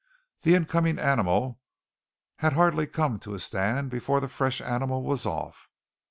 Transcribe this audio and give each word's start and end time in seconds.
The 0.41 0.55
incoming 0.55 0.97
animal 0.97 1.59
had 2.37 2.53
hardly 2.53 2.87
come 2.87 3.19
to 3.19 3.35
a 3.35 3.39
stand 3.39 3.91
before 3.91 4.19
the 4.19 4.27
fresh 4.27 4.59
animal 4.59 5.03
was 5.03 5.27
off. 5.27 5.67